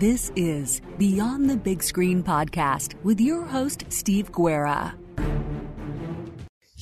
[0.00, 4.94] This is Beyond the Big Screen podcast with your host, Steve Guerra.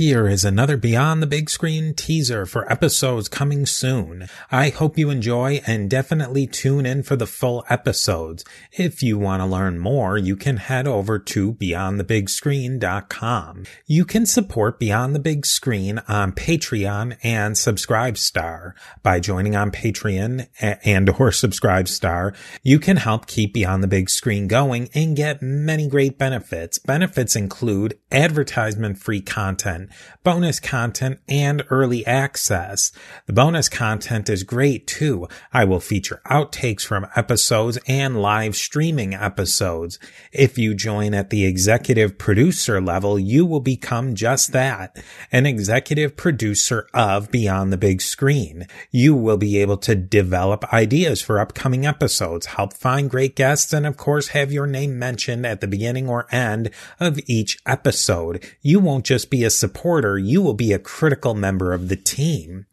[0.00, 4.30] Here is another Beyond the Big Screen teaser for episodes coming soon.
[4.50, 8.42] I hope you enjoy and definitely tune in for the full episodes.
[8.72, 13.64] If you want to learn more, you can head over to beyondthebigscreen.com.
[13.84, 18.72] You can support Beyond the Big Screen on Patreon and Subscribestar.
[19.02, 20.46] By joining on Patreon
[20.82, 25.88] and or Subscribestar, you can help keep Beyond the Big Screen going and get many
[25.88, 26.78] great benefits.
[26.78, 29.89] Benefits include advertisement free content content,
[30.22, 32.92] bonus content, and early access.
[33.26, 35.28] The bonus content is great too.
[35.52, 39.98] I will feature outtakes from episodes and live streaming episodes.
[40.32, 44.96] If you join at the executive producer level, you will become just that,
[45.32, 48.66] an executive producer of Beyond the Big Screen.
[48.90, 53.86] You will be able to develop ideas for upcoming episodes, help find great guests, and
[53.86, 58.44] of course have your name mentioned at the beginning or end of each episode.
[58.60, 62.66] You won't just be a supporter, you will be a critical member of the team.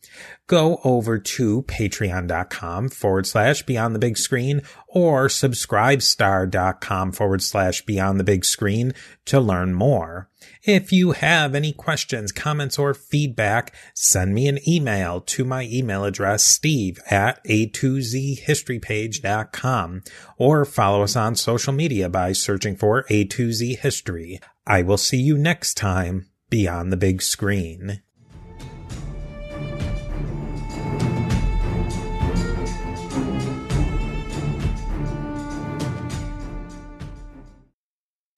[0.46, 8.20] Go over to patreon.com forward slash beyond the big screen or subscribestar.com forward slash beyond
[8.20, 10.30] the big screen to learn more.
[10.64, 16.04] If you have any questions, comments, or feedback, send me an email to my email
[16.04, 20.04] address, steve at atozhistorypage.com
[20.38, 24.42] or follow us on social media by searching for A2Z History.
[24.66, 28.02] I will see you next time beyond the big screen.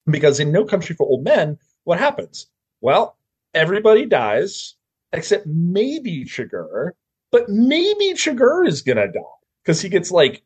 [0.06, 2.48] Because in No Country for Old Men, what happens?
[2.80, 3.16] Well,
[3.54, 4.74] everybody dies
[5.12, 6.90] except maybe Chigurh,
[7.30, 9.20] but maybe Chigurh is gonna die
[9.62, 10.42] because he gets like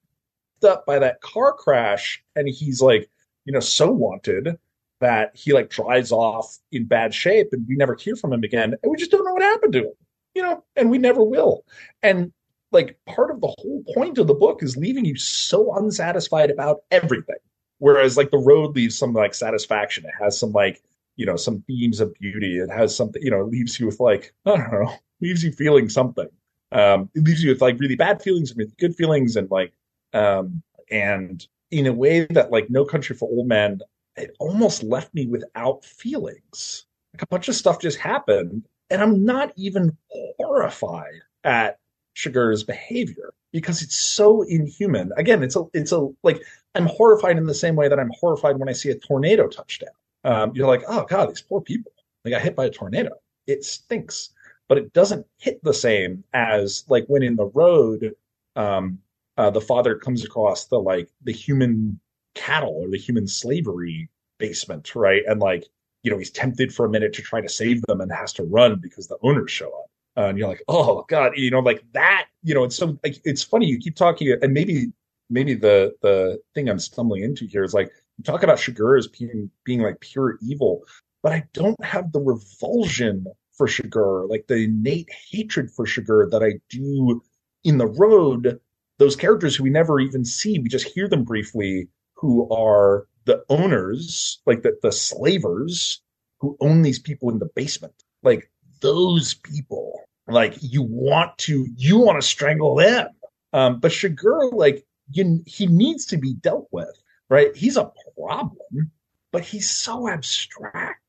[0.65, 3.09] up by that car crash and he's like,
[3.45, 4.59] you know, so wanted
[5.01, 8.75] that he like drives off in bad shape and we never hear from him again
[8.83, 9.93] and we just don't know what happened to him
[10.35, 11.65] you know and we never will.
[12.03, 12.33] And
[12.73, 16.81] like part of the whole point of the book is leaving you so unsatisfied about
[16.91, 17.37] everything
[17.79, 20.05] whereas like the road leaves some like satisfaction.
[20.05, 20.83] It has some like
[21.17, 22.59] you know some themes of beauty.
[22.59, 25.53] It has something you know it leaves you with like i don't know leaves you
[25.53, 26.29] feeling something.
[26.73, 29.73] Um it leaves you with like really bad feelings and really good feelings and like
[30.13, 33.81] um and in a way that like no country for old men
[34.17, 36.87] it almost left me without feelings.
[37.15, 41.79] Like a bunch of stuff just happened, and I'm not even horrified at
[42.15, 45.13] Chigurh's behavior because it's so inhuman.
[45.17, 46.43] Again, it's a it's a like
[46.75, 49.91] I'm horrified in the same way that I'm horrified when I see a tornado touchdown.
[50.25, 51.93] Um, you're like, oh god, these poor people.
[52.25, 53.11] They got hit by a tornado.
[53.47, 54.31] It stinks,
[54.69, 58.15] but it doesn't hit the same as like when in the road,
[58.57, 58.99] um,
[59.37, 62.01] uh, the father comes across the like the human
[62.35, 64.09] cattle or the human slavery
[64.39, 65.23] basement, right?
[65.27, 65.67] And like,
[66.03, 68.45] you know, he's tempted for a minute to try to save them and has to
[68.45, 69.91] run because the owners show up.
[70.17, 72.27] Uh, and you're like, oh god, you know, like that.
[72.43, 73.67] You know, it's so like it's funny.
[73.67, 74.93] You keep talking, and maybe
[75.31, 79.09] maybe the the thing I'm stumbling into here is like you talk about Chigurh as
[79.09, 80.85] being being like pure evil,
[81.23, 86.43] but I don't have the revulsion for Chigurh, like the innate hatred for Chigurh that
[86.43, 87.23] I do
[87.65, 88.61] in the road.
[88.99, 93.45] Those characters who we never even see, we just hear them briefly, who are the
[93.49, 96.01] owners, like the, the slavers
[96.41, 97.95] who own these people in the basement.
[98.23, 103.09] Like those people, like you want to, you want to strangle them.
[103.53, 106.95] Um, but Chigurh, like you, he needs to be dealt with,
[107.29, 107.55] right?
[107.57, 108.91] He's a problem,
[109.33, 111.01] but he's so abstract.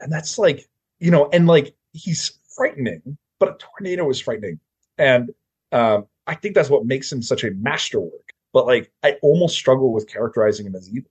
[0.00, 0.68] And that's like,
[0.98, 4.60] you know, and like he's frightening, but a tornado is frightening.
[4.98, 5.30] And
[5.72, 9.92] um, I think that's what makes him such a masterwork but like I almost struggle
[9.92, 11.10] with characterizing him as evil.